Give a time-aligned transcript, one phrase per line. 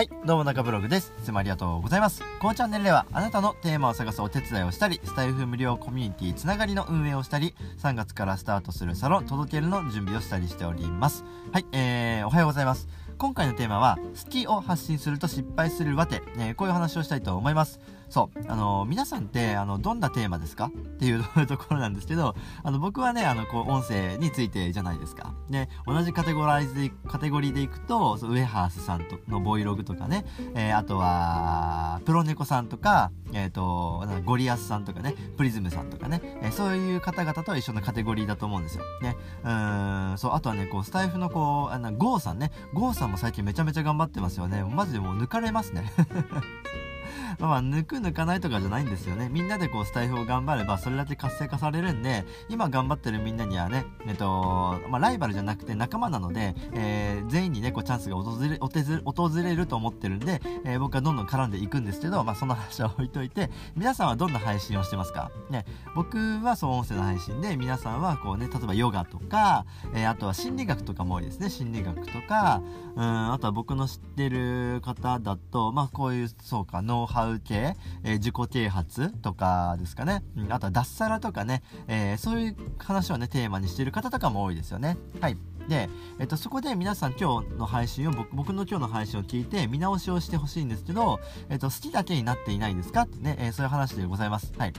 [0.00, 1.12] はい、どうも中ブログです。
[1.20, 2.22] いつもありがとうございます。
[2.40, 11.22] このチャンネルでは、あなたのテーマを探すお手伝いをしたり、スタイフ無料コミュニティつながりの運営をしたり、3月からスタートするサロン届けるの準備をしたりしております。
[11.52, 12.88] はい、えー、おはようございます。
[13.18, 17.78] 今回のテーマは、好きを発信すると失敗するわて、えー、こういう話をしたいと思います。
[18.10, 20.66] そう、あの、皆さんって、あの、どんなテーマですか？
[20.66, 22.34] っていうところなんですけど、
[22.64, 25.32] あの、僕はね、あの、こう、音声についてじゃないですか。
[25.48, 38.84] で、同じカテゴライズ、カテゴリーでいくと、ウェハースさんとのボイログとかね、えー、あとは、プロネコさんとか、えっ、ー、と、ゴリアスさんとかね、プリズムさんとかね、えー、そういう方々と一緒のカテゴリーだと思うんですよ。
[39.02, 39.16] ね。
[39.44, 44.64] うん、そう、あとはね、こう、スタイフのこう、あの、ゴーさんね、ゴーさんも最近めちゃめちゃ頑張ってますよね。
[44.64, 45.92] マジでもう抜かれますね。
[47.38, 49.28] まあ、抜く抜かないとかじゃないんですよね。
[49.30, 58.58] みんなでこう、スタイフを頑張れば、それだけ活性化されるんで、今頑張ってるみんなにはね、えっと、まあ、ライバルじゃなくて仲間なので、えー、全員にね、こう、チャンスが訪れ、
[59.04, 65.30] 訪れると思ってるんで、えー、僕はどんどん絡んでいくんですけど、まあ、その話は置いといて、皆さんはどんな配信をしてますか？
[65.50, 65.64] ね、
[65.94, 69.64] 僕はそう音声の配信で、皆さんはこうね、例えばヨガとか、
[69.94, 71.50] えー、あとは心理学とかも多いですね。
[71.50, 72.62] 心理学とか、
[72.96, 80.22] うん、あとは僕の知ってる方だと、まあ、こういう、そうか、ウハウ系、えー、自己啓発とかですかね。
[80.36, 84.96] うん、あとは脱サラとかね、えー、そういう話をね、テーマにしている方とかも多いですよね。
[85.20, 85.36] はい。
[85.68, 94.52] で、えっと、そこで皆さん今日の配信を僕、僕の今日の配信を聞いて見直しをしてほしいんですけど、えっと、好きだけになっていないですかってね、えー、そういう話でございます。
[94.58, 94.72] はい。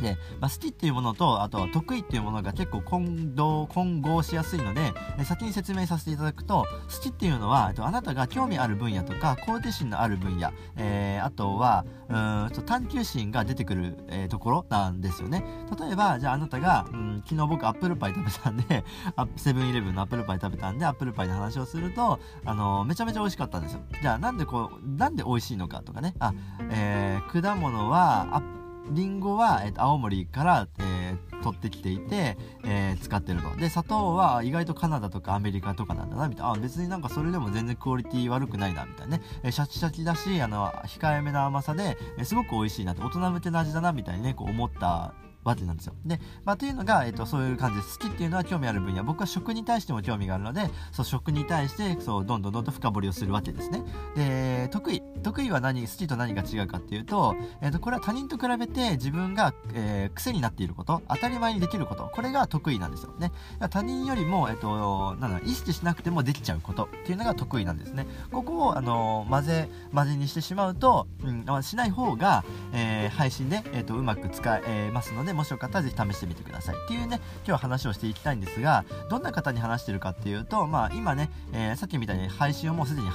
[0.00, 15.44] で、まあ、好きっていうものと、あとは得意っていうものが結構混同、混合しやすいので、え先に説明させていただくと、好きっていうのは、えっと、あなたが興味ある分野とか、好奇心のある分野、えー、あとは、うんと探求心が出てくる、えー、ところなんですよね。
[15.78, 18.84] 例えば、じゃああなたが、うん、昨日僕アップルパイ食べたんで、
[19.36, 23.80] セブンイレブンのアップルパイ食べたんで、アップルパイの話をすると、あのー、めちゃめちゃ美味しかったんですよ。
[24.00, 26.14] じゃあなんでこう、なんで美味しいのかとかね。
[26.18, 26.32] あ、
[26.70, 28.55] えー、果物は、アッ
[28.90, 33.56] りんごは、えー、と青森から、えー、取ってきていて、えー、使ってると。
[33.56, 36.52] で、砂糖は意外とカナダとかアメリカとかなんだな、みたいな。
[36.52, 39.22] あ、別になんかそれでも全然クオリティ悪くないな、みたいなね。
[39.42, 45.14] えー、シャキシャキだし、あの、控えめな甘さで、えー、すごく美味しいなって、大人向けの味だな、みたいにね、こう思った
[45.46, 45.94] わけなんですよ。
[46.04, 47.98] で、まあ、というのが、えっ、と、そういう感じです。
[47.98, 49.04] 好きっていうのは興味ある分野。
[49.04, 53.82] 僕は食に対しても興味があるので、そう、食に対して、そう、どんどんどんどん深掘りをするわけですね。
[54.16, 55.02] で、得意。
[55.22, 63.32] 得意は何、好きと何が違うかっていうと、えっ、と、これは他人と比べて自分が、えー、癖になっていること、当たり前にできること、これが得意なんですよね。
[63.70, 68.06] 他人よりも、えっ、と、なんだ意識しなくてもできちゃうことっていうのが得意なんですね。
[68.32, 76.74] ここを、あの混ぜ、混ぜにしてしまうと、うん、しない方が、えー、配信で、えっ、と、うまく使えますので、もしよかったらぜひ試してみてください。
[76.74, 83.08] っていうね、今日は話をしていきたいんですが、どんな方に話してるかっていうと、まあ今ね、えー、さっきみたいに配信をもうすでに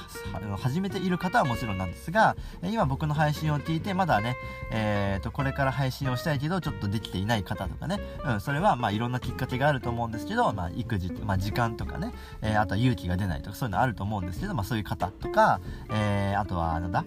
[0.56, 4.36] 始めている方はもちろんなんですが、今僕の配信を聞いて、まだね、
[4.70, 17.04] えーと、これから配信をしたいけど、ちょっとできていない方とかね、うん、それはまあいろんなきっかけがあると思うんですけど、まあ育児、まあ時間とかね、えー、あとは勇気が出ないとかそういうのあると思うんですけど、まあそういう方とか、えー、あとはなんだ、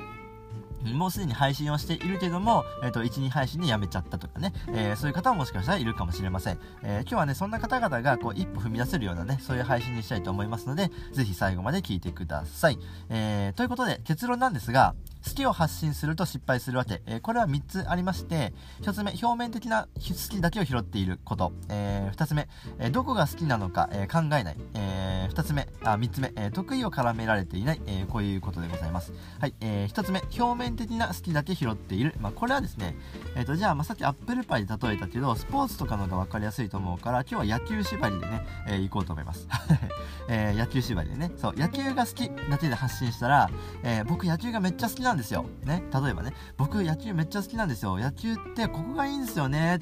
[0.93, 6.59] もうすでに配信をしているけども、えっ、ー、と、1、2配信でやめちゃったとかね、えー、そういう方ももしかしたらいるかもしれません。
[6.83, 12.79] えー、今日はね、そんな方々が、こう、一歩踏み出せるようなね、そういう配信にしたいと思いますので、ぜひ最後まで聞いてください。
[13.09, 17.01] え、ということで、結論なんですが、好きを発信すると失敗するわけ。
[17.07, 21.51] えー、これは3つありまして、1つ目、表面的な好きだけを拾っていること。
[21.69, 22.47] えー、2つ目、
[22.79, 24.57] え、どこが好きなのか、え考えない。
[24.75, 27.81] え2つ目、あ、3つ目、え得意を絡められていない。
[27.87, 29.13] えこういうことでございます。
[29.39, 32.15] はい、え1つ目、表面的な好きだけ拾っている。
[32.19, 32.95] まあ、これはですね、
[33.35, 39.47] えっ、と、じゃあ、まあ、さっきアップルパイで例えたけど、スポーツとかのが分かりやすいと思うから、今日は野球縛りでね、え行こうと思います。
[40.29, 41.31] え野球縛りでね。
[41.37, 43.49] そう、野球が好きだけで発信したら、
[43.83, 45.45] え僕野球がめっちゃ好きなんですよ。
[45.63, 45.83] ね。
[45.93, 47.97] 例えばね、僕野球めっちゃ好きなんですよ。
[47.97, 49.79] 野球ってここがいいんですよね。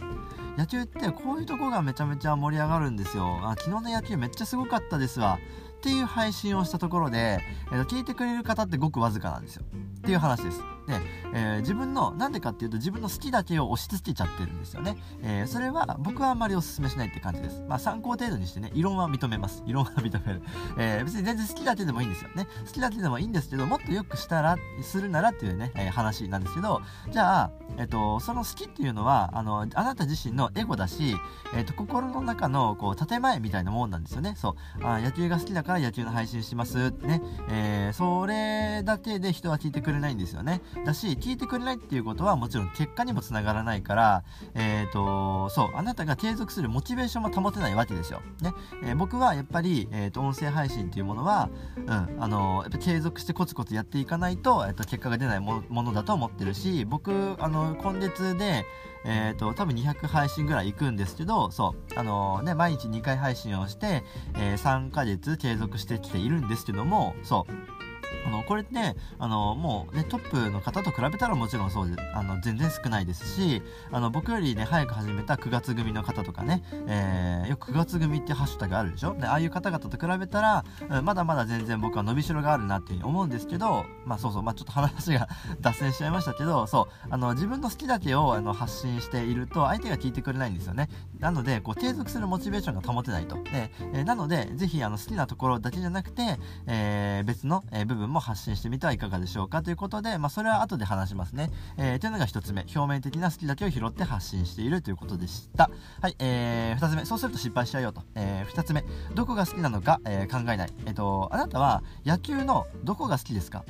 [0.57, 3.39] 野球ってこういうとこがめちゃめちゃ盛り上がるんですよ。
[3.43, 5.39] あ、昨日の野球めっちゃすごかったですわ。
[5.77, 7.39] っていう配信をしたところで、
[7.71, 9.65] えー、聞いてくれる方ってごくわずかなんですよ。
[9.97, 10.61] っていう話です。
[10.87, 10.99] で、
[11.33, 14.97] えー、自分の、なんでかっていうと自分の好きだけを押し付けちゃってるんですよね。
[15.21, 17.63] えー、それは僕はあんまりお勧めしないって感じです。
[17.67, 19.63] まあ参考程度にしてね、異論は認めます。
[19.67, 20.41] 異論は認める。
[20.77, 22.47] えー、別に全然好きだけでもいいんですよね。
[22.65, 26.81] 好きだけでもいいんですけど、もっとよくしたら、するならっていうね、えー、話なんですけど、
[27.11, 31.15] じゃあ、えっ、と、その好きっていうのは、あの、あなた自身のエゴだし、
[31.55, 44.23] えーと、心の中のこう建前みたいなもんなんですよねそうあ野球が好きだから野球の配信しますね、えー、それだけで人は聞いてくれないんですよねだし聞いてくれないっていうことはもちろん結果にもつながらないから
[44.53, 48.21] えっ、ー、とそうあなたが継続するモチベーションも保てないわけですよ。
[48.41, 48.53] ね、
[48.83, 58.65] えー、僕はやっぱり、えーと、音声配信っていうものはうんあのやっぱ継続してコツコツやっていかないと,、えーと、結果が出ないものだと思ってるし僕あの今月で
[59.05, 64.03] えーと、多分200配信ぐらい行くんですけどそうあのー、ね毎日2回配信をして、
[64.35, 67.82] えー、3ヶ月継続してきているんですけどもそう。
[68.25, 73.61] あのこれってあのもうねトップの方と比べたらもちろんそうあの全然少ないですし
[73.91, 79.13] あの僕よりね早く始めた9月組の方とかね、えー、よく9月組ってハッシュタグあるでしょ？
[79.15, 80.63] でああいう方々と比べたら、
[81.03, 85.27] まだまだ全然僕は伸びしろがあるなっていううに思うんですけどまあそうそうまあちょっと話が
[85.61, 90.89] 脱線しちゃいましたけどそうあの自分の好きだけをあの発信していると相手が聞いてくれないんですよね。
[91.19, 93.35] なのでこう継続するモチベーションが保てないと。
[93.43, 101.49] で、えー、なのでぜひあの好きなところだけじゃなくて、えー、別の、え、部分も発信してみてはいかがでしょうかということで、まあ、それは後で話しますね。
[101.77, 105.69] えー、というのが1つ目、表面的な好きだけを拾って発信しているということでした。
[106.01, 108.03] はい、えー、2つ目、そうすると失敗しちゃうよと。
[108.15, 108.83] えー、2つ目、
[109.15, 110.73] どこが好きなのか、えー、考えない。
[110.85, 113.63] えっ、ー、と、あなたは野球のどこが好きですか？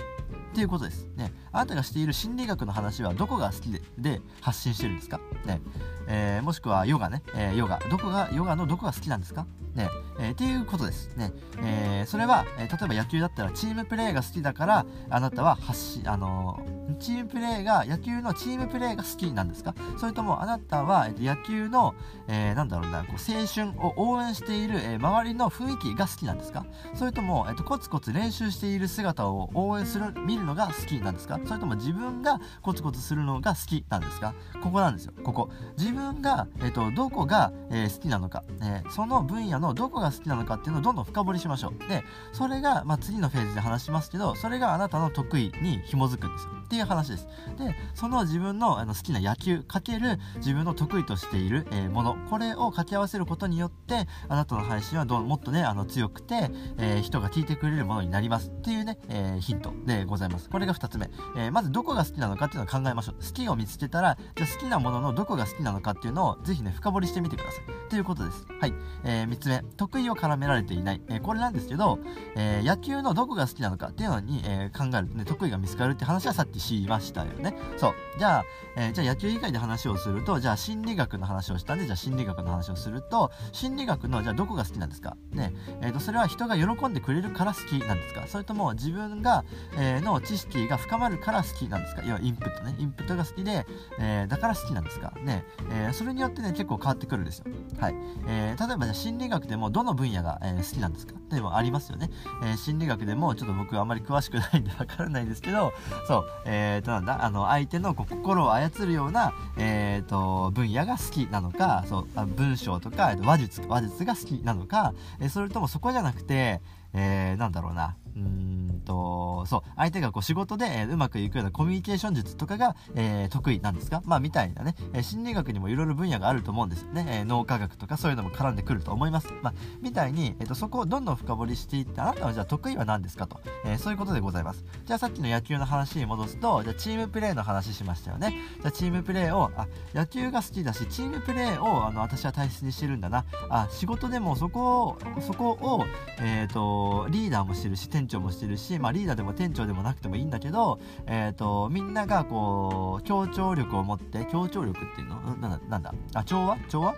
[0.53, 1.07] っていうことです。
[1.15, 1.33] ね。
[1.51, 5.19] あなたがしている心理学の話はどこが好きでで発信してるんですか？
[5.45, 5.61] ね。
[6.07, 7.23] えー、もしくはヨガね。
[7.35, 7.79] えー、ヨガ。
[7.89, 9.47] どこが、ヨガのどこが好きなんですか？
[9.73, 9.89] ね。
[10.23, 11.09] えー、っていうことです。
[11.17, 11.33] ね。
[11.61, 19.73] えー、それは、えー、例えば野球だったらチームプレーが好きだから、あなたは発し、あのー、チームプレーが、野球のチームプレーが好きなんですか？
[19.97, 21.95] それともあなたは、野球の、
[22.27, 26.65] えー、なんだろうな、こう青春を応援している、えー、周りの雰囲気が好きなんですか？
[26.93, 31.39] それとも、えーと、コツコツ練習している姿を応援する、見るのが好きなんですか？
[31.45, 34.33] それとも自分がコツコツするのが好きなんですか？
[34.61, 35.49] ここなんですよ、ここ。
[35.77, 41.87] 自分が、えーと、どこが、えー、好きなのか、え、その分野のどこが好きなのかっていうのをどんどん深掘りしましょう。
[41.87, 46.51] で、それが、まあ、次のフェーズで話しますけど、それがあなたの得意に紐づくんですよ。
[46.73, 47.27] っていう話です。
[47.59, 56.49] で、その自分のあの好きな野球かける自分の得意としている、え、もの、これを掛け合わせることによって、あなたの配信はどもっとね、あの強くて、
[56.79, 60.49] えー、人が聞いてくれるものになりますっていうね、えー、ヒントでございます。
[60.49, 61.11] これが2つ目。
[61.37, 63.23] えまずどこが好きなのかっていうのを考えましょう。
[63.23, 67.89] 好きを見つけたら、じゃ好きなもののどこが好きなのかっていうのをぜひね、深掘りしてみてください。
[67.91, 68.47] ということです。
[68.59, 68.73] はい。
[69.03, 69.61] え3つ目。
[69.77, 71.01] 得意を絡められていない。
[71.07, 71.99] えこれなんですけど、
[72.35, 77.53] え野球のどこが好きなのかっていうのに、え考えるとね、得意が見つかるって話はさっきしましたよね。
[77.77, 77.93] そう。
[78.17, 78.45] じゃあ、
[78.75, 85.15] えー、じゃあ野球以外で話をすると、じゃあ心理学の話をしたんで、じゃあ心理学の話をすると、心理学の、じゃあどこが好きなんですか？
[85.31, 85.53] ね。
[85.81, 88.25] えっ、ー、と、それは人が喜んでくれるから好きなんですか？
[88.27, 89.43] それとも自分が、
[89.77, 92.01] えー、の知識が深まるから好きなんですか？
[92.05, 92.75] 要はインプットね。
[92.79, 93.65] インプットが好きで、
[93.99, 95.13] えだから好きなんですか？
[95.23, 95.43] ね。
[95.71, 97.45] えそれによってね、結構変わってくるんですよ。
[97.79, 97.95] はい。
[98.27, 101.13] え例えばじゃあ心理学でもどの分野が、え好きなんですか？
[101.29, 102.09] でもありますよね。
[102.43, 105.73] え心理学でも、ちょっと僕はあまり詳しくないんでわからないんですけど、
[106.07, 116.61] そう、えー、となんだ、あの、相手の心を操るような、えーと、分野が好きなのかそう文章とか話術話術が好きなのか、えそれともそこじゃなくて、
[116.93, 124.01] えー、なんだろうなうんとそう相手がこう仕事で、え、うまくいくようなコミュニケーション術とかが、えー、得意なんですか？
[124.05, 129.29] まあみたいなね、え、心理学にもいろいろ分野があると思うんですよね、え脳科学とかそういうのも絡んでくると思います。
[129.41, 134.63] まあみたいに、えーと、そこをどんどん深掘りしていってあなたはじゃあ得意は何ですかと、えそういうことでございます。
[134.85, 138.35] じゃあさっきの野球の話に戻すとじゃあチームプレーの話しましたよね。
[138.61, 143.25] じゃあチームプレーをあ野球が好きだしチームプレーをあの私は大切にしてるんだな。
[143.49, 145.85] あ仕事でもそこをそこを、
[146.19, 155.21] えーとリーダーもしてるし店長もしてるしまあ、リーダーでも店長でもなくてもいいんだけど、えーと、みんながこう協調力を持って協調力っていうの？
[155.37, 155.59] なんだ？
[155.69, 155.93] なんだ？
[156.13, 156.57] あ調和？
[156.67, 156.95] 調和？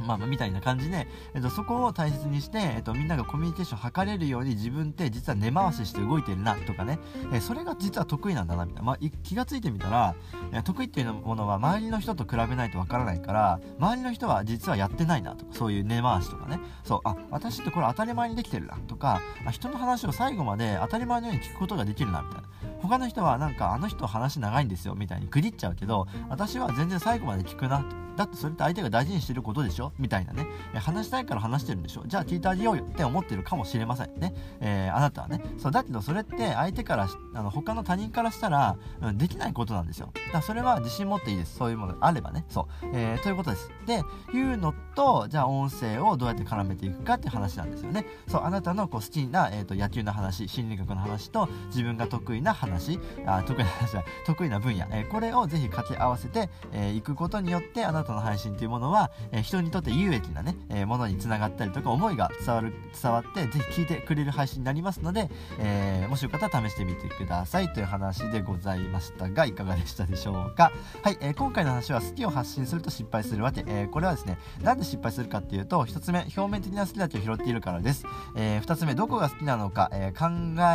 [0.00, 6.98] まあ、みたいな感じで、えっと、そこを大切にして、えっと、みんながコミュニケーションを図れるように自分って実は根回しして動いてるなとかね、
[7.32, 10.14] えそれが実は得意なんだなみたいな、まあ、気がついてみたら、
[10.52, 16.60] え得意っていうものは周りの人と比べないとわからないから周りの人は実はやってないなとかそういう根回しとかね。
[16.84, 19.20] そうあ私ってこれ当たり前にできてるなとか
[19.50, 22.48] 人の話を最後まで当たり前のように聞くことができるなみたいな。
[22.84, 27.84] 他の人はなんかあの人話長いんですよみたいに区切っちゃうけど私は全然最後まで聞くな
[28.16, 32.04] だってそれって相手が大事にしてることでしょみたいなね、話したいから話してるんでしょ？
[32.06, 35.42] じゃあ聞いてあげようよって思ってるかもしれませんね、えー、あなたはね。
[35.58, 40.10] そうだけどそれって相手からあの他の他人からしたら、うん、できないことなんですよ。
[40.14, 41.56] だからそれは自信持っていいです。
[41.56, 42.44] そういうものがあればね。
[42.48, 43.68] そう、えー、ということです。
[43.84, 48.06] でいうのとじゃあ音声をどうやって絡めていくかって話なんですよね。
[48.28, 70.72] そうあなたのこう好きな、えーと、野球の話心理学の話と自分が得意な話話あ得意な 話は得意な分野、え、これをぜひ掛け合わせてい、えー、くことによってあなたの配信というものは、え、人にとって有益なね、えものにつながったりとか思いが伝わる伝わってぜひ聞いてくれる配信になりますので、えもしよかったら試してみてくださいという話でございましたがいかがでしたでしょうか？
[71.02, 78.04] はい、え今回の話は好きを発信すると失敗するわけ、えこれはですねなんで失敗するかっていうと1つ目表面的な好きだけを拾っているからです、
[78.36, 80.26] え2つ目どこが好きなのか、え考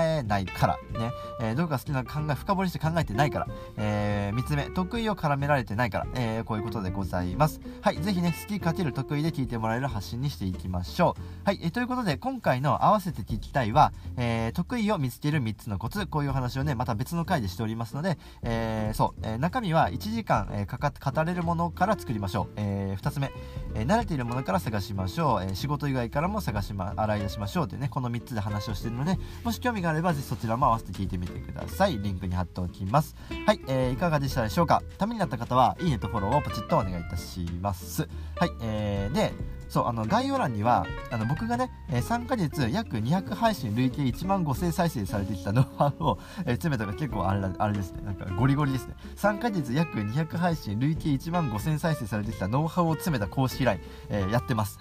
[0.01, 4.69] えないからね、えどこが好きな考え深掘りして考えてないから、え3つ目。
[4.69, 7.61] 得意を絡められてないから、えこういうことでございます。
[7.81, 11.45] はいぜひね好きかける得意で聞いてもらえる発信にしていきましょう。
[11.45, 16.07] はい、えということで今回の合わせて聞きたいは、えー、得意を見つける3つのコツ。
[16.07, 23.31] こういう話をねまた別の回でしておりますので、えー、そう、えー、中身は1時間、えかか語れるものから作りましょう、え2つ目、
[23.75, 31.78] え慣れているものから探しましょう、え仕事以外からも探しま洗い出しましょうというねこの3つで話をしているのでもし興味があればぜひそちらも合わせて聞いてみてください。
[31.87, 33.15] リンクに貼っておきます。
[33.45, 34.81] はい、えー、いかがでしたでしょうか？
[34.97, 38.07] ためになった方はいいねとフォローをポチッとお願いいたします。
[38.35, 39.33] はい、えー、で
[39.69, 48.01] そうあの概要欄にはあの僕がね、えー、3ヶ月約200配信累計1万5000再生されてきたノウハウを、えー、詰めたが結構あれあれですね。
[48.03, 48.95] なんかゴリゴリですね。
[49.15, 54.79] 3ヶ月約200配信累計1万5000再生されてきたノウハウを詰めた公式 LINE、えー、やってます。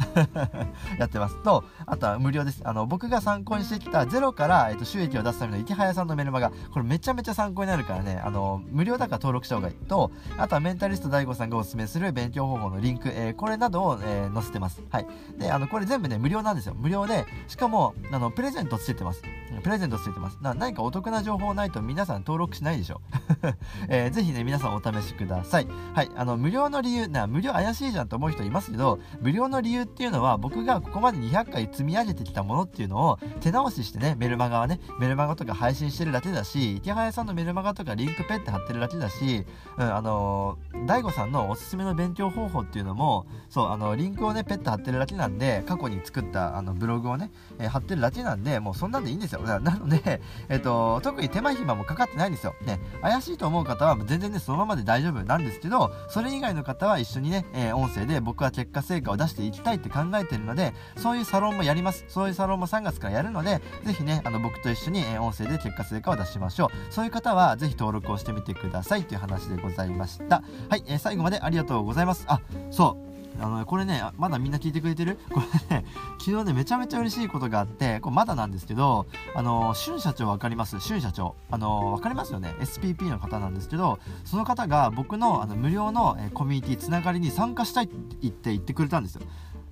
[0.99, 1.43] やってます。
[1.43, 2.63] とあとは無料です。
[2.65, 14.83] あの僕が参考にしてきたゼロから、えーと、収益を出すための池早さんのメルマガここれめちゃめちゃ参考になるからねあの無料だから登録した方がいいとあとはメンタリスト DAIGO さんがおすすめする勉強方法のリンク、えこれなどを、え載せてます。
[14.91, 15.07] はい。
[15.39, 16.75] であのこれ全部ね無料なんですよ。
[16.75, 19.23] 無料でしかもあのプレゼントついてます。
[19.63, 20.39] プレゼントついてます。
[20.41, 23.01] な何かお得な情報ないと皆さん登録しないでしょ、
[23.89, 25.67] えー、ぜひね皆さんお試しください。
[25.95, 26.11] はい。
[26.17, 39.45] あの無料の理由な無料怪しいじゃんと思う人いますけど無料の理由っていうのは僕がここまで200回積み上げてきたものっていうのを手直ししてねメルマガはねメルマガとか配信してるだけだし池早さんのメルマガとかリンクペって貼ってるだけだし、
[39.77, 49.41] うん、あのー、大さんのおすすめの勉強方法っていうのもそうあのリンクをねペッて貼ってるだけなんで過去に作ったあのブログをね、えー、貼ってるだけなんでもうそんなんでいいんですよ。
[49.41, 52.55] な ので、えっ、と特に手間暇もかかってないんですよ。
[52.65, 62.05] ね怪しいと思う方は全然ねそのままで大丈夫なんですけどそれ以外の方は一緒にね、えー、音声で僕は結果成果を出していきたいって考えてるのでそういうサロンもやります。
[62.09, 66.58] そういうサロンも3月からやるのでぜひねあの僕と一緒に、え音声で結果成果を出しましょう。
[66.91, 70.43] そういう方はぜひ登録をしてみてくださいという話でございました。
[70.69, 72.25] はい、えー、最後までありがとうございます。
[72.29, 73.09] あそう。
[73.41, 75.17] あのこれねまだみんな聞いてくれてる？
[75.33, 75.85] これね
[76.19, 80.81] 昨日ねめちゃめちゃ嬉しいことがあってこれまだなんですけどあの俊社長分かります？
[80.81, 81.37] 俊社長。
[81.49, 89.23] あの分かりますよね？SPP の方なんですけどその方が僕のあの無料の、えコミュニティつながりに参加したいって言って言ってくれたんですよ。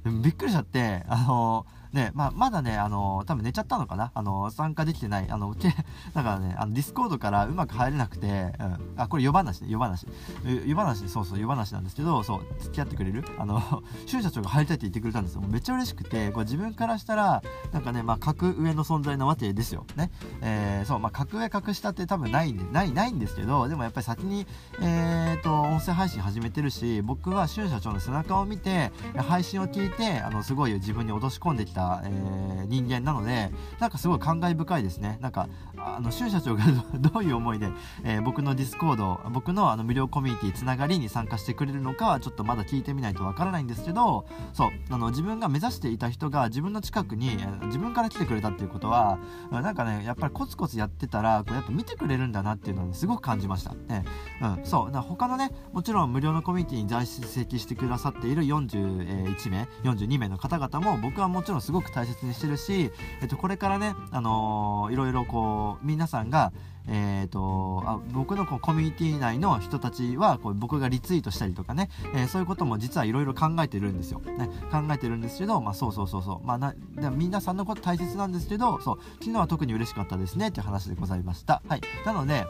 [0.05, 1.67] びっくりしちゃってあの
[1.97, 4.13] ね、まあ、まだね、あの多分寝ちゃったのかな？
[4.15, 5.31] あの参加できてない。
[5.31, 5.75] あの、け
[6.15, 8.79] だからね、あのディスコードからうまく入れなくて、うん。
[8.97, 10.07] あ、これ、夜話ね、夜話。
[10.45, 13.25] 夜話、そうそう、夜話なんですけど、そう、付き合ってくれる？
[13.39, 15.41] あの、周社長が入りたいって言ってくれたんですよ。
[15.49, 19.87] めっちゃ嬉しくて、これ自分からしたら、なんかね、まあ、格上の存在なわけですよ。
[19.97, 20.11] ね。
[20.43, 24.47] えー、そう、まあ、格上格下って多分ないんで、ない、ないんですけど、でもやっぱり先に、
[24.83, 35.19] えーと、音声配信始めてるし、僕は周社長の背中を見て、配信を聞いて、あの、すごい自分に落とし込んできた、えー人間なのでなんかすごい感慨深いですね。
[35.21, 35.49] なんか
[35.79, 36.65] あの周社長が
[36.99, 37.69] どういう思いで、
[38.05, 49.19] えー、僕のディスコード僕のあの無料コミュニティつながりに参加してくれるのかはちょっとまだ聞いてみないとわからないんですけどそうあの自分が目指していた人が自分の近くに自分から来てくれたっていうことは
[49.51, 54.05] なんかねやっぱりコツコツやってたらこうやっぱ見てくれるんだなっていうのを、すごく感じました、ね。
[54.41, 62.91] うん、そう他のねもちろん無料のコミュニティに在籍してくださっている41名42名の方々も僕はもちろんすごく大切にしてるし、
[63.23, 66.53] えっと、これからね、あのー、いろいろこう皆さんが
[66.89, 76.75] えーと、あ僕のこうコミュニティ内の人たちはこう僕がリツイートしたりとかね、えー、そういうことも実はいろいろ考えてるんですよ、ね、考えてるんですけど、まあ、そうそうそうそう、まあ、な
[77.11, 81.63] 皆さんのこと大切なんですけどそう昨日は特に嬉しかったですねって話でございました。
[81.69, 81.81] はい。
[82.05, 82.45] なので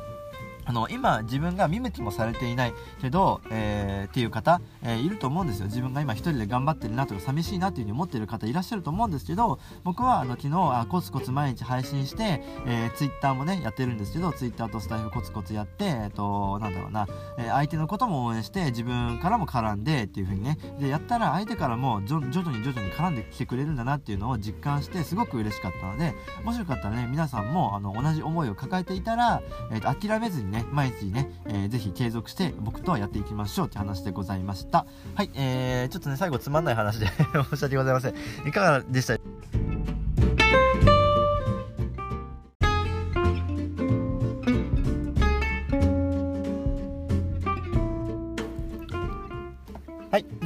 [0.67, 5.67] あの今自分が見向きもされていないけど、えー、っていう方、えー、いると思うんですよ。
[5.67, 17.07] 自分が今一人で頑張ってるなとか寂しいなっていう風に思ってる方いらっしゃると思うんですけど僕はあの昨日あコツコツ毎日配信して、えー、ツイッターもねやってるんですけどツイッターとスタイフコツコツやってえっ、となんだろうな、
[17.39, 20.59] えー相手のことも応援して自分からも絡んでっていう風にね。
[20.79, 34.87] でやったら相手からも徐々に徐々に絡んできてくれるんだなっていうのを実感してすごく嬉しかったのでもしよかったらね皆さんもあの同じ思いを抱えていたら、えーと諦めずにね毎日ねえー、ぜひ継続して僕とはやっていきましょうって話でございました。
[35.15, 37.07] はいえー、ちょっとね最後つまんない話で
[37.51, 38.15] 申し訳ございません。
[38.47, 39.17] いかがでした？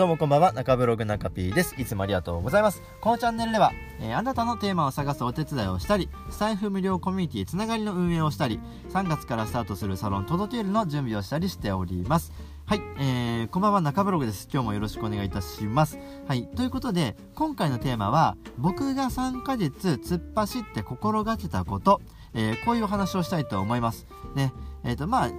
[0.01, 0.55] どうもこんばんは。
[0.55, 1.75] 中ブログ中 P です。
[1.77, 2.81] いつもありがとうございます。
[3.03, 8.61] このチャンネルでは、えー、あなたのテーマを探すお手伝いをしたり、スタイフ無料コミュニティつながりの運営をしたり、
[8.95, 12.33] 3月からスタートするサロン届けるの準備をしたりしております。
[12.65, 14.49] はい、えー、こんばんは、中ブログです。
[14.51, 15.99] 今日もよろしくお願いいたします。
[16.27, 22.01] はい、ということで、今回のテーマは、僕が3ヶ月突っ走って心がけたこと、
[22.33, 24.07] えー、こういうお話をしたいと思います。
[24.35, 24.55] ね、
[24.85, 25.37] えっ、ー、と、まあ、ね、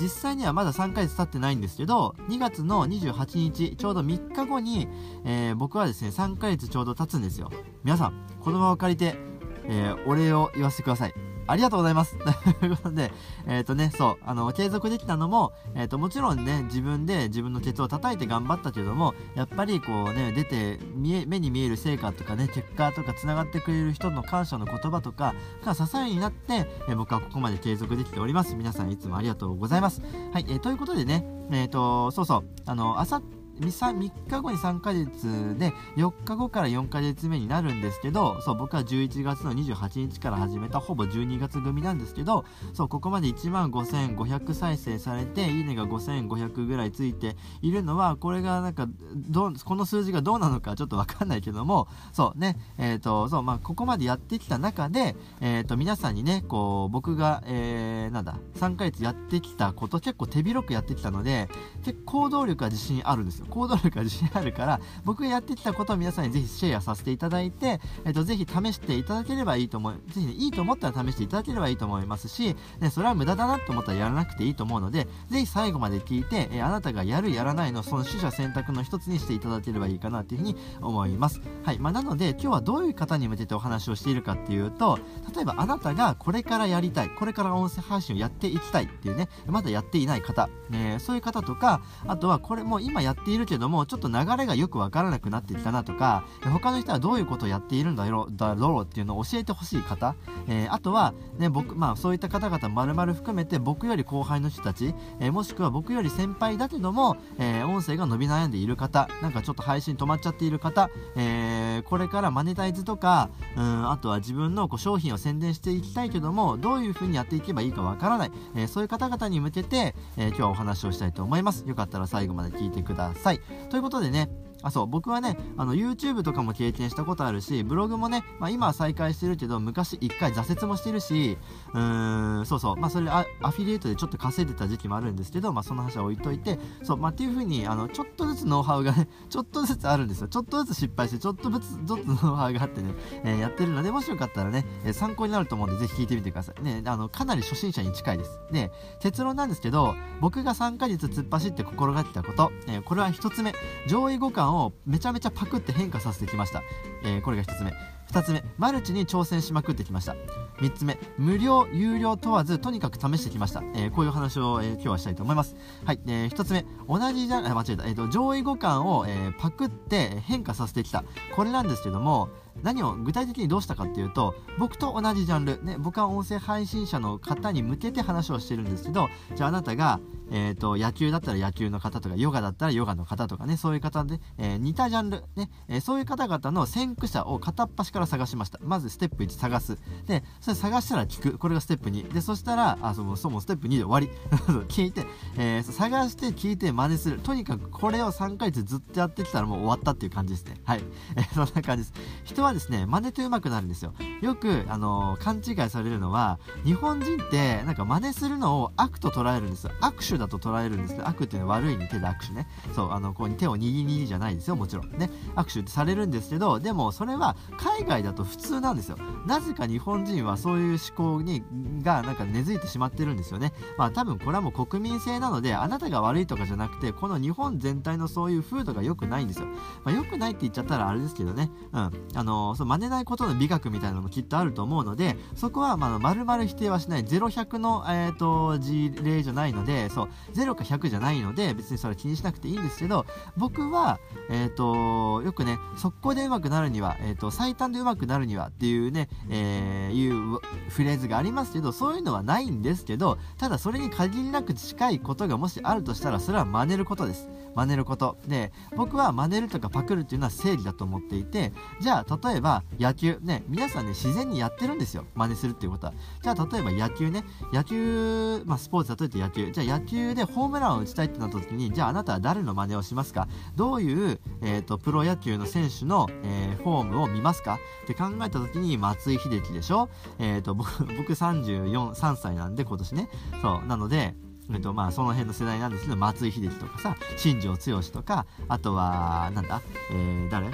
[0.00, 4.88] 実際にはまだ3ヶ月経ってないんですけど、2月の28日、ちょうど3日後に、
[5.24, 7.50] えー、僕はですね、3ヶ月ちょうど経つんですよ。
[7.84, 9.16] 皆さん、この場を借りて、
[9.64, 11.29] えー、お礼を言わせてください。
[11.50, 12.16] ありがとうございます。
[12.60, 13.12] ということで、
[13.46, 28.54] えっ、ー、とね、そう、あの、継続できたのも、えっ、ー、と、もちろんね、自分で自分のケツを叩いて頑張ったけども、やっぱりこうね、出て、見え、目に見える成果とかね、結果とか繋がってくれる人の感謝の言葉とかが支えになって、えー、僕はここまで継続できております。
[28.54, 30.02] 皆さんいつもありがとうございます。
[30.32, 61.48] はい、え、ということでね、えっ、と、そうそう、あの、あさって、3, 3日後に3ヶ月で4日後から4ヶ月目になるんですけどそう僕は11月の28日から始めたほぼ12月組なんですけどそうここまで1万5500再生されていいねが5500ぐらいついているのはこれがなんかどこの数字がどうなのかちょっとわかんないけどもそうねえっ、ー、とそうまあここまでやってきた中でえ、ー、と皆さんにねこう僕が、えー、なんだ3ヶ月やってきたこと結構手広くやってきたので
[61.82, 63.46] 結構行動力は自信あるんですよ。
[63.50, 84.98] 行動力が自信あるから僕がやってきたことを皆さんにぜひシェアさせていただいて、えっと、ぜひ試していただければいいと思うぜひ、ね、いいと思ったら試していただければいいと思いますし、ね、それは無駄だなと思ったらやらなくていいと思うのでぜひ最後まで聞いて、えあなたがやるやらないのその取捨選択の一つにしていただければいいかなというふうに思います、はいまあ、なので今日はどういう方に向けてお話をしているかっていうと
[85.34, 100.16] 例えばあなたがこれからやりたいこれから音声配信をやっていきたいっていうねまだやっていない方、ね、そういう方とかあとはこれもう今やってているけどもちょっと流れがよくわからなくなってきたなとか他の人はどういうことをやっているんだろうだろうっていうのを教えてほしい方、
[100.48, 121.64] えー、あとは、ね、僕、まあ、そういった方々丸々含めて僕より後輩の人たち、えー、もしくは僕より先輩だけども、えー、音声が伸び悩んでいる方なんかちょっと配信止まっちゃっている方、えこれからマネタイズとかうんあとは自分のこう商品を宣伝していきたいけどもどういう風にやっていけばいいかわからない、えそういう方々に向けて、え今日はお話をしたいと思います。
[121.66, 123.19] よかったら最後まで聞いてください。
[123.68, 124.28] ということでね
[124.62, 131.38] あそう僕はねあの YouTube とかも経験したことあるしブログもね、まあ、今は再開してるけど昔1回挫折もしてるし
[131.72, 140.28] うーんそうそうまあそれアアフィリエイトでちょっと稼いでた時期もあるんですけど、まあ、その話は置いといてそう、まあ、っていう風にあのちょっとずつノウハウがね ちょっとずつあるんですよ。
[140.28, 142.94] ちょっとずつ失敗してちょっとずつちょっとノウハウがあってね、
[143.24, 146.62] えー、やってるのでもしよかったらね、え、参考になると思うんでぜひ聞いてみてください。
[146.62, 148.40] ねあのかなり初心者に近いです。
[148.52, 148.70] で
[149.00, 153.54] 結論なんですけど僕が3ヶ月突っ走って心がけたこと、えー、これは1つ目。
[153.86, 156.62] 上位互換をめちゃめちゃパクって変化させてきました、
[157.04, 157.72] えー、これが1つ目。
[158.10, 160.16] 2つ目マルチに挑戦しまくってきました。
[160.60, 165.56] 3つ目無料有料問わずとにかく試してきました、えー、こういう話を、えー、今日はしたいと思います。
[165.84, 171.04] はい、えー、1つ目同じじゃ間違えた、えーと、上位互換を、え、パクって変化させてきた。
[171.34, 172.28] これなんですけども
[172.62, 188.58] 何を具体的にどうしたかっていうと僕と同じジャンル、ね、僕は音声配信者の方に向けて話をしてるんですけどじゃああなたが、えーと、野球だったら野球の方とかヨガだったらヨガの方とかねそういう方で、え、似たジャンル、ねえ、そういう方々の先駆者を片っ端から探しました。
[188.62, 189.78] まずステップ1探す。
[190.06, 191.38] でそれ探したら聞く。
[191.38, 194.10] これがステップ2でそしたらあそもそもステップ2で終わり。
[194.68, 197.20] 聞いて、えー、探して聞いて真似する。
[197.20, 200.56] とにかくこれを3ヶ月ずっとやってきたらもう終わったっていう感じですね。
[200.64, 200.84] はい、
[201.16, 201.92] えー、そんな感じです。
[202.24, 203.92] 人はですね真似て上手くなるんですよ。
[204.22, 209.72] よく、あのー、勘違いされるのは日本人ってなんか真似するのを悪と捉えるんですよ。
[209.82, 212.46] 握手だと捉えるんですけど悪っていうのは悪いに手で握手ね。
[212.74, 214.90] そうあのこう手を握り握じゃないないですよもちろん。
[214.92, 215.10] ね。
[215.34, 218.96] 握手ってされるんですけどでもそれは海外界だと普通なんですよ。
[219.26, 221.42] なぜか日本人はそういう思考に
[221.82, 223.52] がなんか根付いてしまってるんですよね。
[223.76, 229.46] まあ多分これはもう国民性なのであなたが悪いとかじゃなくてこの日本全体のそういう風土が良くないんですよ、
[229.84, 231.50] まあ、良くないって言っちゃったらあれですけどね。
[231.72, 231.80] うん。
[231.80, 231.90] あ
[232.22, 237.04] のー、そう真似ないことの美学みたいなのもきっとあると思うのでそこはまあ丸々否定はしない。
[237.04, 243.04] 0100の、えーと、事例じゃないのでそう0か100じゃないので別にそれ気にしなくていいんですけど
[243.36, 243.98] 僕は、
[244.30, 257.28] えーと、よくね速攻で上手くなるには、えーと、最短で上手くなるにはっていうね、えー、いうフレーズがありますけどそういうのはないんですけどただそれに限りなく近いことがもしあるとしたらそれは真似ることです。
[257.54, 258.16] 真似ること。
[258.28, 263.18] で僕は真似るとかパクるっていうのは正義だと思っていてじゃあ例えば野球。
[263.22, 265.04] ね皆さんね自然にやってるんですよ。
[265.14, 265.94] 真似するっていうことは。
[266.22, 267.24] じゃあ例えば野球ね。
[267.52, 269.50] 野球まあスポーツ例えて野球。
[269.50, 273.26] じゃあ野球でホームランを打ちたいってなった時にじゃああなたは誰の真似をしますか？
[273.56, 277.58] どういう、えーと、プロ野球の選手の、えー、フォームを見ますか？
[277.86, 279.88] で考えた時に松井秀喜でしょ？
[280.18, 280.70] えっ、ー、と僕
[281.12, 283.08] 34 3歳なんで今年ね。
[283.42, 284.14] そうなので
[284.52, 290.50] えっとまあ、その辺の世代なんですけど松井秀喜とかさ新庄剛志とかあとはなんだ、えー、誰？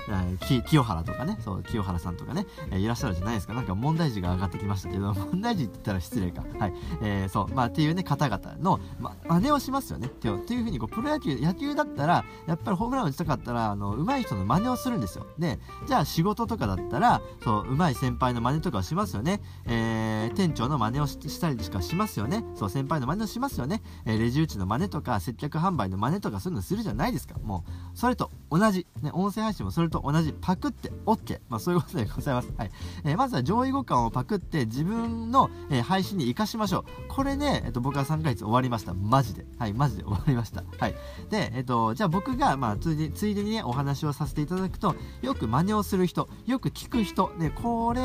[0.63, 1.39] 清原とかね。
[1.41, 3.55] そう清原さんとかね、えー、いらっしゃるじゃないですか。
[3.55, 6.45] なんか問題児が上がってきましたけど 問題児って言ったら失礼か。
[6.59, 7.55] はい、えー、そう。
[7.55, 10.07] まあっていうね方々の、ま、真似をしますよね。
[10.07, 15.27] っていうふうにこうプロ野球野球だったらやっぱりホームラン打ちたかったらあの上手い人の真似をするんですよ。
[15.39, 22.45] でじゃあ仕事とかだったらそう上手い先輩の真似とかをしますよね、えー、店長の真似をしたりとかしますよね。
[22.55, 23.83] そう先輩の真似をしますよね。
[24.05, 27.39] えレジ打ちの真似とか接客販売の真似とかそういうのするじゃないですか。
[27.43, 30.35] もうそれと同じ、ね、音声配信もそれと同じ。
[30.41, 32.71] パクって OK、まあ、そういうことでございます、はい。
[33.05, 36.85] えー、まずは上位互換をパクって自分の、えー、配信に生かしましょう。
[37.09, 38.95] これね、えっと、僕は3ヶ月終わりました。
[38.95, 39.45] マジで。
[39.59, 40.63] はいマジで終わりました。
[40.79, 40.95] はい。
[41.31, 47.31] でえっとじゃあ僕が、まあ、ついでついでにねお話をさせていただくとよく真似をする人よく聞く人。
[47.39, 48.01] ねこれ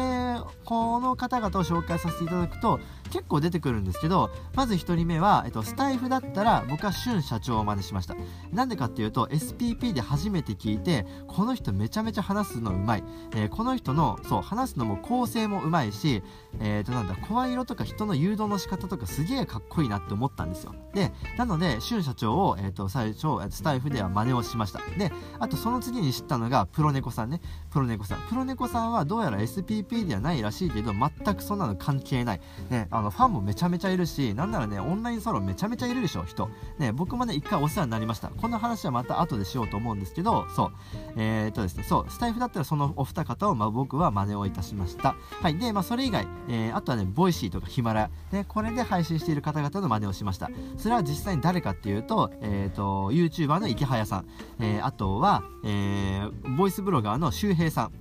[0.65, 2.80] この方々を紹介させていただくと
[3.12, 8.15] 結構出てくるんですけどまず1人目は、えっと、スタイフだったら僕は俊社長を真似しました。
[8.52, 13.04] なんでかっていうと SPP で初めて聞いてこの人めちゃめちゃ話すのうまい、
[13.36, 16.24] えー、この人のそう話すのも構成もうまいし
[16.60, 20.76] えー、となんだ声色とか人の誘導の仕方とかすげえかっこいいなって思ったんですよ。
[20.93, 24.80] でなので俊社長を、えー、と最初スタイフでは真似をしました。
[24.97, 27.41] であとその次に知ったのがプロネコさんね。
[27.69, 28.21] プロネコさん。
[28.30, 36.50] プロネコさんはどうやら SPP ではないらしいけど全くそんなの関係ない、ね、あのファンもめちゃめちゃいるしなんならねオンラインサロンめちゃめちゃいるでしょ人。
[36.78, 38.30] ね僕もね一回お世話になりました。
[38.30, 40.72] この話はまた後でしようと思うんですけどそう。
[41.16, 42.12] えっ、とですねそう。
[42.12, 45.16] スタエフだったらそのお二方を、まあ、僕は真似をいたしました。
[45.42, 45.58] はい。
[45.58, 50.50] でまあそれ以外えー、あとはね、 Voicy とか Himalaya、ね、これで配信している方々の真似をしました。
[50.78, 54.28] それは実際に誰かっていうと、えっ、と、YouTuber のイケハヤさん、
[54.60, 57.92] えー、あとは、えー、ボイスブロガーの周平さん、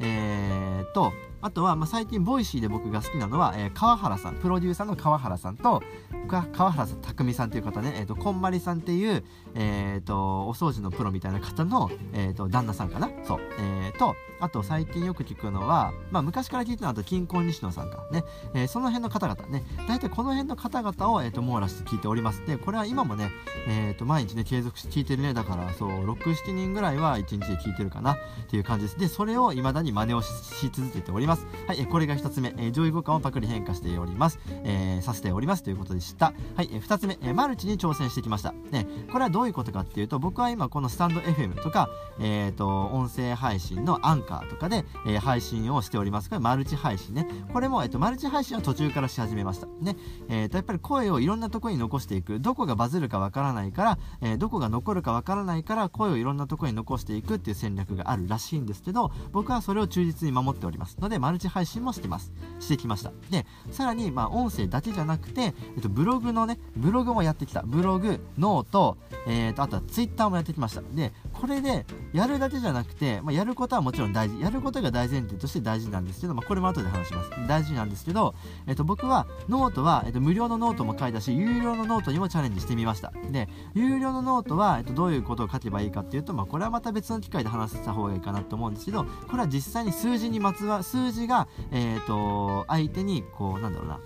[0.00, 5.82] えー、と、あとは、まあ、最近 Voicy で僕が好きなのは、えー、川原さんプロデューサーの川原さんと
[6.28, 9.24] 川原卓巳さんという方ね、えーと、こんまりさんっていう、
[9.54, 13.10] えーと、お掃除のプロみたいな方の、えーと、旦那さんかな。
[13.24, 18.24] そう、えー、とあと最近よく聞くのは、まあ、昔から聞いてるのはと金婚西野さんかね、
[18.54, 19.64] えー、その辺の方々ね。
[19.88, 22.44] 大体この辺の方々を、えー、と網羅して聞いております。
[22.46, 23.30] でこれは今もね、
[23.68, 25.34] えー、と毎日ね継続して聞いてるね。
[25.34, 28.16] だからそう67人ぐらいは1日で聞いてるかなっ
[28.48, 28.98] ていう感じです。
[28.98, 31.27] でそれを未だに真似をし続けております。
[31.36, 36.32] はい、これが1つ目、え上位互換をパクリ変化しております、えー、させておりますということでした。
[36.56, 38.52] はい、え2つ目、えマルチに挑戦してきました。
[38.70, 41.88] ね、これはどういうことかっていうと、僕は今このスタンド FM とか、
[42.20, 47.28] えっ、ー、と、音声配信のアンカーとかで、えー、配信をしておりますが、マルチ配信ね。
[47.52, 49.66] これも、えっ、と、マルチ配信は途中からし始めました。
[49.80, 49.96] ね、
[50.28, 52.40] えっ、と、やっぱり声をいろんなところに残していく。
[52.40, 62.32] どこがバズるかわからないから、えどこが残るかわからないから、声をいろんなところに残していくっていう戦略があるらしいんですけど、僕はそれを忠実に守っておりますので、マルチ配信もしてます。
[62.60, 63.12] してきました。
[63.30, 67.62] でさらにまあ音声だけじゃなくて、えっと、ブログのねブログもやってきた。
[67.62, 70.82] ブログ note、えー、とあとはツイッターもやってきました。
[70.94, 77.30] でこれでやるだけじゃなくて、まあ、やることはもちろん大事やることが大前提として大事なんですけど、まあ、これも後で話します。
[77.46, 78.34] 大事なんですけど、
[78.66, 83.12] えっと、僕はノートは、えっと、無料のノートも書いたし有料のノートにもチャレンジしてみました。
[83.30, 94.00] で有料のノートは、えっと、どういうことを書けばいいかっていうと、まあ、これはまた別の機会で話した方がいいかなと思うんですけどこれは実際に数字にまつわ数字が、えっと相手にこうなんだろうな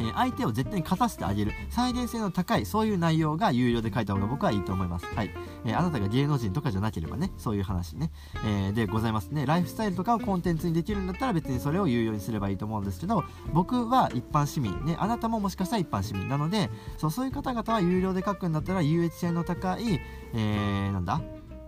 [0.00, 1.52] え、相手を絶対に勝たせてあげる。
[1.70, 5.30] 再現性の高いそういう内容が有料で書いた方が僕はいいと思います、はい。
[5.64, 8.10] え、あなたが芸能人とかじゃなければねそういう話ね、
[8.44, 9.46] え、でございますね。
[9.46, 14.96] ライフスタイルとかをコンテンツにできるんだったら別にそれを有料にすればいいと思うんですけど僕は一般市民ね。
[14.98, 16.28] あなたももしかしたら一般市民。
[16.28, 20.00] なのでそうそういう方々は有料で書くんだったら優越性の高い、
[20.34, 21.20] えー、なんだ？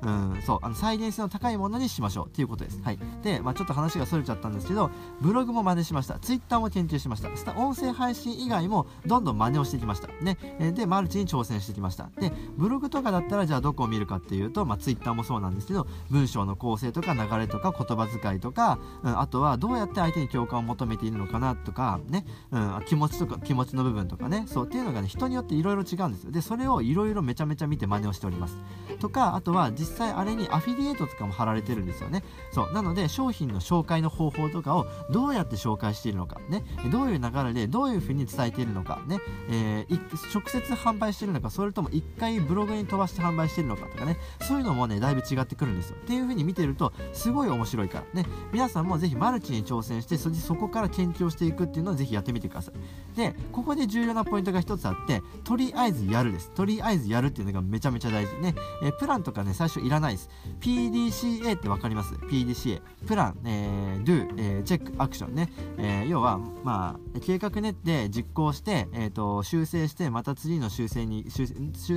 [0.02, 2.80] うんそうあの再現性の高いものにしましょうっていうことです。
[2.82, 2.98] はい。
[3.22, 6.18] で、まあ、ちょっと話がそれちゃったんですけどブログも真似しました。
[6.18, 7.28] ツイッターも研究しました。
[7.56, 10.08] 音声配信以外もどんどん真似をしてきました。
[10.22, 10.36] ね。
[10.74, 12.10] でマルチに挑戦してきました。
[12.18, 24.44] でブログとかだったらじゃあどこを見るかっていうと、まあ、ツイッターもそうなんですけど文章の構成とか流れとか言葉遣いとか、うん、あとはどうやって相手に共感を求めているのかなとかね、うん、気持ちとか気持ちの部分とかね。
[24.46, 26.30] そうっていうのがね人によっていろいろ違うんですよ。
[26.30, 28.56] でそれをいろいろめちゃめちゃ見て真似をしております。
[28.98, 32.22] とかあとは実実際あれにアフィリエイトとかも貼られてるんですよね。
[32.52, 32.72] そう。
[32.72, 36.40] なので商品の紹介の方法とかをどうやって紹介しているのか。
[36.48, 36.64] ね。
[36.92, 39.02] どういう流れでどういうふうに伝えているのか。
[39.06, 40.00] ね、えー、
[40.32, 41.50] 直接販売しているのか。
[41.50, 44.16] それとも1回ブログに飛ばして販売しているのかとかね。
[44.42, 45.96] そういうのもねだいぶ違ってくるんですよ。
[46.00, 48.22] っていうふうに見てるとすごい面白いから。
[48.22, 48.28] ね。
[48.52, 53.16] 皆さんもぜひマルチに挑戦してそそこから研究をしていくっていうのをぜひやってみてください。
[53.16, 56.50] でここで重要なポイントが1つあってとりあえずやるです。
[56.52, 58.36] とりあえずやるっていうのがめちゃめちゃ大事。
[58.40, 60.30] ね、えー、プランとかね最初いらないです。
[60.60, 71.46] PDCA って分かります？PDCA プラン、えー、do、えー、チェックアクションね、えー、要はまあ計画練って実行して、えーと、修正してまた次の修正に修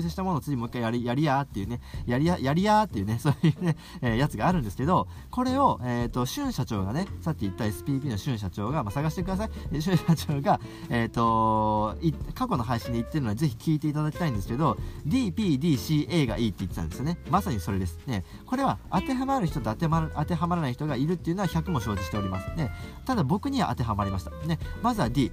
[0.02, 1.82] 正したものを次もう一回やりやりやーっていうね。
[2.06, 3.20] やりややりやーっていうね。
[3.20, 9.82] そういうね、えー、やつがあるんですけどこれを、えーと、俊社長がねさっき言った SPP の俊社長が、まあ、探してください。
[9.82, 11.96] 俊社長が、えーと、
[12.34, 17.18] 過去の配信で言ってるのでぜひ聞いていただきたいんですけど DPDCA がいいって言ってたんですよね。
[17.30, 18.00] まさにそれです。
[18.08, 22.54] ねこれは当てはまる人と当てはま当てはまらない人がいるっていうのは100も承知しております。
[22.56, 22.72] ね
[23.06, 24.32] ただ僕には当てはまりました。
[24.48, 25.32] ねまずは D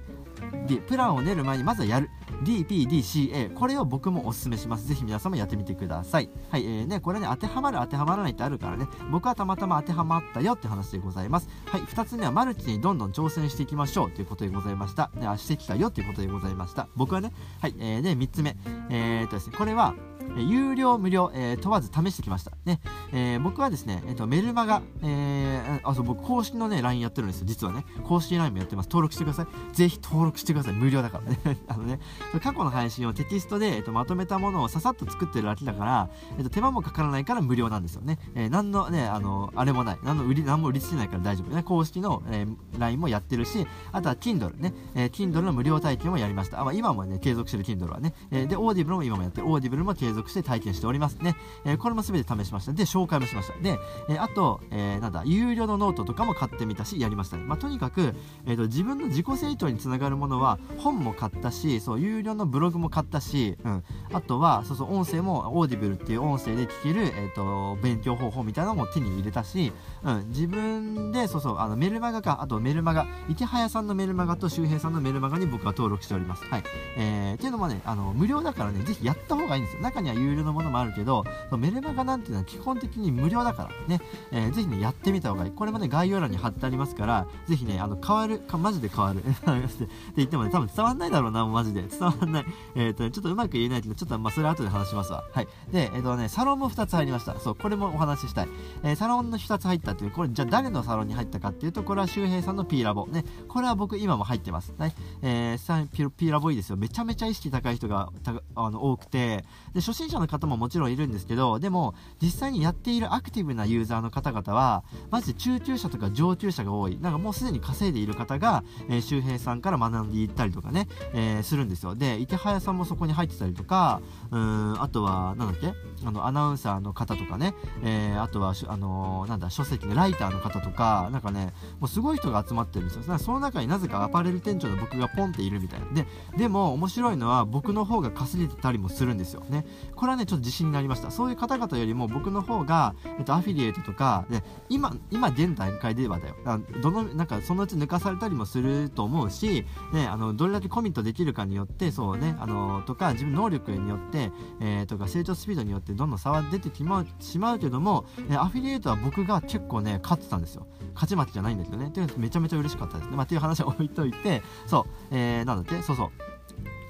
[0.65, 2.09] D プランを練る前にまずはやる。
[2.43, 4.87] DPDCA これを僕もおすすめします。
[4.87, 6.29] ぜひ皆さんもやってみてください。
[6.49, 8.87] はいえーねこれね当てはまる当てはまらないってあるからね。
[9.11, 11.49] 僕はたまたま当てはまったよって話でございます。
[11.65, 15.11] はい2つ目はマルチにどんどん挑戦していきましょうということでございました。
[15.15, 16.87] ねしてきたよということでございました。
[16.95, 18.57] 僕はねはいえー、で3つ目。
[18.89, 19.93] えー、っとですねこれは
[20.37, 22.51] 有料無料、えー、問わず試してきました。
[22.65, 22.79] ね、
[23.13, 27.85] えー、僕はですね、えーと、メルマガ、えー、あそう僕公式のね LINE やってるんですよ実はね。
[28.03, 28.87] 公式 LINE もやってます。
[28.87, 29.75] 登録してください。
[29.75, 30.73] ぜひ登録してください。
[30.73, 31.57] 無料だからね。
[31.67, 31.99] あのね。
[32.41, 39.97] 過去の配信をテキストで、えーと、まとめたものをささっと作ってるだけだから、えーと、手間もかからないから無料なんですよね、えー、何のねあのあれもない。
[40.03, 41.63] 何の売り何も売りつけないから大丈夫ね。
[41.63, 46.61] 公式の、えー、LINE もやってるしあとは Kindle ね、えー、Kindle の無料体験もやりました。
[46.61, 49.47] あ、まあ、今もね継続してる Kindle はね、えー、で Audible も今もやってる。
[49.47, 51.17] Audible も継続続して体験しております。
[51.21, 52.73] ね、えー、これも全て試しました。
[52.73, 53.59] で紹介もしました。
[53.59, 53.77] で、
[54.09, 58.13] えー、あと、えー、なんだ有料のノートとかも買ってみたしやりましたね、まあ、とにかく、
[58.45, 69.71] えーと、自分の自己成長につながるものは本も買ったしそう有料のブログも買ったし、うん、あとはそうそう音声も Audible っていう音声で聞ける、えーと、勉強方法みたいなのも手に入れたし、
[70.03, 76.43] うん、自分でそうそうあのメルマガかあとメルマガイケハヤさんのメルマガと周平さんのメルマガに僕は登録しております。
[76.45, 76.63] はい、
[76.97, 79.81] えー、っていうのもねあの無料だからねぜひやった方がいいんですよ。
[79.81, 81.23] 中には有料のものもあるけど
[81.57, 85.51] メルマガなんていうのは基本的に無料だからね、えー、ぜひね、やってみた方がいい。
[85.51, 89.19] これもね、概要欄に貼ってありますから、ぜひね、あの、変わる、か、マジで変わる。
[89.21, 91.83] って言ってもね、多分伝わんないだろうな、マジで。
[91.83, 92.45] 伝わんない。
[92.75, 95.23] えっ、ー、と、ね、ちょっとうまく言えないけど、ちょっと、まあ、それ後で話しますわ。
[95.33, 95.47] はい。
[95.71, 97.39] で、えっ、ー、とね、サロンも2つ入りました。
[97.39, 98.49] そう、これもお話ししたい。
[98.83, 103.07] えー、サロンの2つ入ったっていう、これ、じゃあ誰のサロンに入ったかっていうと、これは周平さんの P ラボ。
[103.07, 104.73] ね、これは僕今も入ってます。
[104.77, 106.77] ね、えー、P, ラボいいですよ。
[106.77, 108.09] めちゃめちゃ意識高い人が、
[108.55, 116.97] あの、多くて、で、初心者の方ももちろんいるんですけど、でも、実際にやっているアクティブなユーザーの方々は、マジで中級者とか上級者が多い。
[116.99, 121.95] なんかもうすでに稼いでいる方が、えー、周平さんから学んでいったりとかね、えー、するんですよ。
[121.95, 124.01] で、池早さんもそこに入ってたりとか、
[124.31, 125.73] うん、あとは、なんだっけ
[126.05, 133.17] あの、アナウンサーの方とかね、えー、あとは、あのー、なんだ、書籍のライターの方とか、なんかね、もうすごい人が集まってるんですよ。
[133.17, 135.85] その中になぜかアパレル店長の僕がポンっているみたいな。
[135.87, 136.05] で、
[136.37, 139.65] でも面白いのは僕の方が稼いでたりもするんですよね。
[139.95, 141.11] これはね、ちょっと自信になりました。
[141.11, 146.35] そういう方々よりも僕の方が、えっと、アフィリエイトとか、で今、今現段階ではだよ。
[146.81, 160.67] どの、なんかそのうち抜かされたりもすると思うし、ね、あの、どれだけコミットできるかによって、そうね、あの、とか、自分能力によって、えー、とか、成長スピードによってどんどん差は出てきましまうけども、えアフィリエイトは僕が結構ね、勝ってたんですよ。
[160.93, 161.87] 勝ち負けじゃないんだけどね。
[161.87, 163.15] っていうめちゃめちゃ嬉しかったですね。
[163.15, 166.30] まあ、っていう話は置いといて、そう、えー、なんだって、そうそう。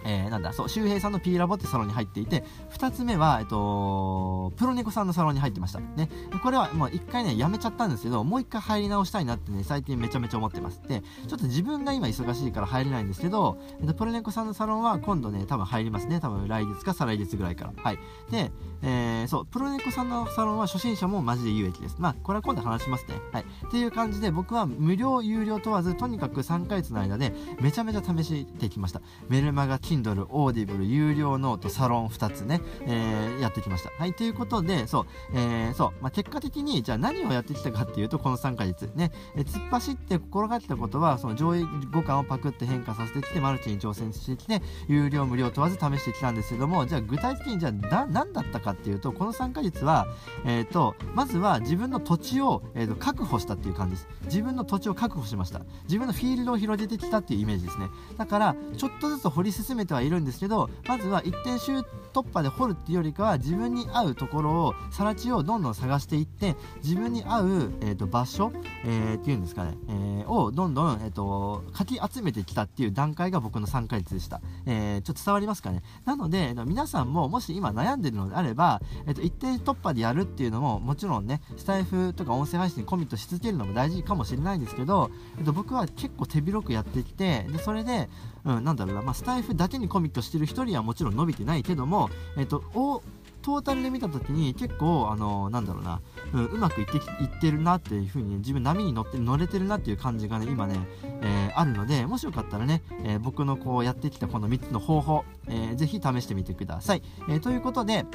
[0.04, 5.80] えー、なんだ、そう、周平さんの P ラボってサロンに入っていて、2つ目は、えっと、プロネコさんのサロンに入ってました。
[5.80, 6.10] ね。
[6.44, 10.82] これはもう1回ね、やめちゃったんですけど、もう1回入り直したいなってね、最近めちゃめちゃ思ってます。
[10.88, 16.20] で、ちょっと自分が今忙しいから入れないんですけど、えっと、プロネコさんのサロンは今度ね、多分入りますね。
[16.20, 17.74] 多分来月か再来月ぐらいから。
[17.76, 18.00] はい。
[18.30, 21.98] で、えー、そう、プロネコさんのサロンは初心者もマジで有益です。
[22.00, 23.16] まあ、これは今度話しますね。
[23.32, 23.44] はい。
[23.44, 29.02] っていう感じで、僕は無料、有料問わず、とにかく3ヶ月の間で、めちゃめちゃ試してきました。
[29.30, 33.92] メルマガ、Kindle、Audible、有料ノート、サロン2つね、えー、やってきました。
[33.98, 50.08] はい、ということで、そう、えー、そう、まあ、結果的に、じゃあ何をやってきたかっていうと、この3ヶ月、ね、えー、突っ走って心がけたことは、その上位互換をパクって変化させてきて、マルチに挑戦してきて、有料、無料問わず試してきたんですけども、じゃあ具体的に、じゃあ何だったかっていうと、この3ヶ月は、
[50.46, 54.08] えっ、ー、と、まずは自分の土地を、えーと、確保したっていう感じです。
[54.26, 55.62] 自分の土地を確保しました。
[55.84, 57.90] 自分のフィールドを広げてきたっていうイメージですね。
[58.18, 61.80] だから、ちょっとずつ掘り進めてはいるんですけど、まずは一点集
[62.14, 68.52] 突破で掘るっていうよりかは、自分に合うところを、更地をどんどん探していって、自分に合う、えーと、場所、
[68.84, 74.42] えー、っていうんですかね、えー、をどんどん、えーと、かき集めてきたっていう段階が僕の3ヶ月でした。
[74.66, 75.84] えー、ちょっと伝わりますかね？
[76.06, 88.10] なので、えーと皆さんももし今悩んでるのであれば、えーと、一点突破でやるっていうのも、もちろんね、スタイフとか音声配信にコミットし続けるのも大事かもしれないんですけど、えー、と僕は結構手広くやってきて、でそれで、
[88.46, 93.02] うん、なんだろうな、まあ、スタイフだけにコミットしてる人にはもちろん伸びてないけども、えっ、と、お、
[93.42, 96.02] トータルで見た時に結構あのなんだろうな、
[96.34, 100.80] うん、うまくいっていってるなっていう風に、ね、自分波に乗って乗れてるなっていう感じがね今ね、
[101.22, 108.06] えー、あるのでもしよかったらね、えー、僕のこうやってきたこの3つの方法、えー、ぜひ試してみてください、えー、ということで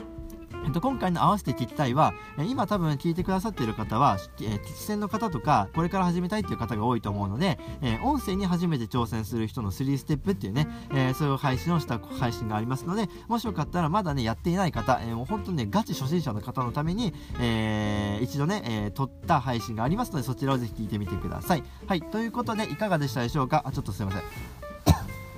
[0.67, 21.63] えっと、今回の合わせて聞きたいは、え今多分聞いてくださっている方は、え実践の方とか、これから始めたいっていう方が多いと思うので、え音声に初めて挑戦する人の3ステップっていうね、えそういう配信をした配信がありますので、もしよかったらまだね、やっていない方、えー、もう本当にね、ガチ初心者の方のために、えー、一度ね、えー、撮った配信がありますので、そちらをぜひ聞いてみてください。
[21.87, 23.63] はい、ということで、いかがでしたでしょうか？
[23.65, 24.66] あ、ちょっとすいません。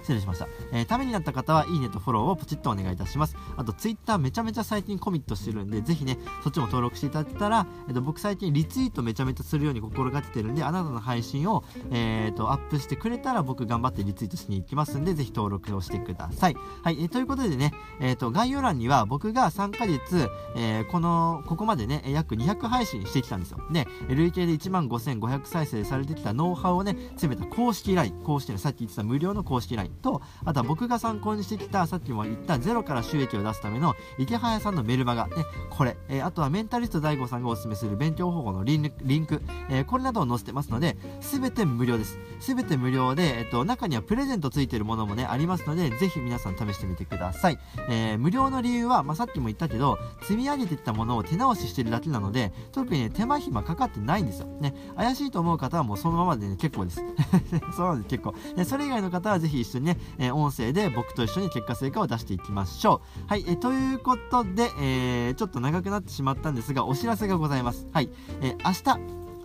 [0.08, 3.36] 失礼しました、えー、ためになった方はいいねとフォローをポチッとお願いいたします。
[3.58, 16.56] あと Twitter めちゃめちゃ最近コミットしてるんでぜひねそっちも登録していただけたら、えー、と僕最近リツイートめちゃめちゃするように心がけてるんであなたの配信を、えー、とアップしてくれたら僕頑張ってリツイートしに行きますんでぜひ登録をしてください。
[16.82, 23.58] はい、えー、ということでね、えー、と概要欄には僕が3ヶ月、えー、このここまでね約200配信してきたんですよ。
[23.70, 35.34] で累計で1万5500再生されてきたノウハウをね詰めた公式 LINE 公式 LINE さっき言ってた無料の公式 LINE とあとは僕が参考にしてきたさっきも言ったゼロから収益を出すための池早さんのメルマガ、ね、
[35.70, 38.90] これ、えー、あとはメンタリスト DAIGO さんがおすすめする勉強方法のリン
[39.26, 42.18] ク、えー、これなどを載せてますので全て無料です。
[42.40, 47.58] 全て無料で、えっと、中にはプレゼントついてるものもねありますのでぜひ皆さん試してみてください、
[47.90, 57.02] えー、無料の理由は、まあ、さっきも言ったけど積み上げてきたものを手直ししてるだけなので特に、ね、手間暇かかってないんですよ、ね、怪しいと思う方はもうそのままで、ね、結構です。
[57.74, 58.34] そのままで結構。
[58.64, 63.28] それ以外の方はぜひ一緒にね、え音声で僕と一緒に結果成果を出していきましょう。
[63.28, 67.86] はい、えということで、えー、ちょっと長くなってしまったんですが、お知らせがございます。
[67.92, 68.10] はい、
[68.42, 69.00] えー、明日、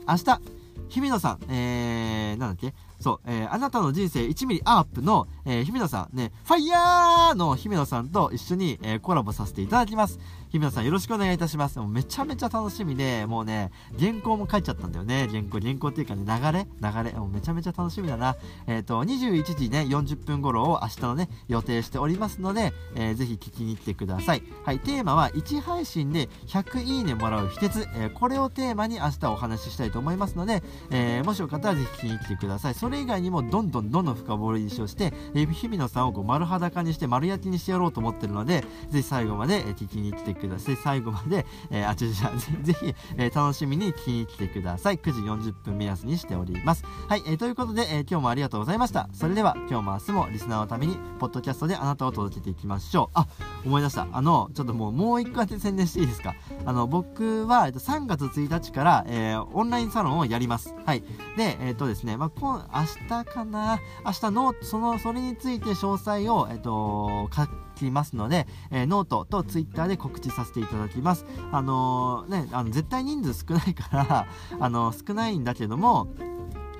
[0.08, 0.42] 明日、
[0.90, 2.74] 日比野さん、えー、なんだっけ？
[3.00, 10.20] そう、えー、あなたの人生1ミリアップの、えー、日比野さんね、ファイヤーの日比野さんと一緒に、えー、コラボさせていただきます。
[10.54, 11.80] 日比野さんよろしくお願いいたします。
[11.80, 15.28] もうめちゃめちゃ楽しみで、もうね、原稿も書いちゃったんだよね。
[15.28, 16.68] 原稿、原稿っていうかね、流れ？
[16.80, 17.18] 流れ。
[17.18, 18.36] もうめちゃめちゃ楽しみだな。
[18.68, 24.44] えっ、ー、と、21時ね、40分頃を明日のね、予定しておりますので、えー、ぜひ聞きに行ってください。
[24.64, 27.88] はい、テーマは1配信で100いいねもらう秘訣。
[27.96, 30.62] えー、これをテーマに明日お話ししたいと思いますので、
[30.92, 32.76] えー、もしよかったらぜひ聞きに来てください。
[32.76, 40.43] それ以外にもどんどんどんどん深掘りをして、えー、日比野さんをこう丸裸にして丸焼きにしてやろうと思ってるので、ぜひ最後まで、え、聞きに来てください。
[40.84, 44.98] 最後まで、えー、あちら、ぜ ひ、えー、楽しみに聞きに来てください。
[44.98, 46.84] 9時40分目安にしております。
[47.08, 49.10] はい、えー、ということで、えー、今日もありがとうございました。
[49.14, 53.20] それでは、今日も明日もリスナーのために、ポッドキャストであなたを届けていきましょう。
[53.20, 53.28] あ、
[53.66, 54.08] 思い出した。
[54.12, 56.36] あの、ちょっともう、もう一個だけ宣伝していいですか？
[56.66, 60.76] あの、僕は、えっと、3月1日から、えー、オンラインサロンをやります。
[60.86, 61.02] はい。
[61.38, 63.80] で、えっ、とですね、まあ、今、明日かな？
[64.06, 71.26] 明日 note、その、それについて詳細を、えっと、書きますので、えー、ノートとツイッターで告知させていただきます。
[71.52, 74.28] あのー、ね、あの、絶対人数少ないから
[74.60, 76.08] あの、少ないんだけども、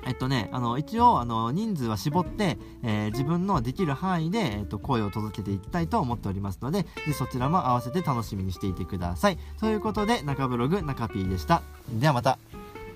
[0.06, 9.38] えっとね、あの、一応、あの、人数は絞って、えー、自分のできる範囲で、えっと、声を届けていきたいと思っておりますので、でそちらも合わせて楽しみにしていてください。
[9.58, 11.62] ということで、中ブログ、中 P でした。
[11.88, 12.38] ではまた。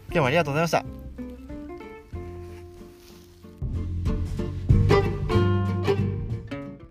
[0.09, 1.28] 今日もありがとうございました。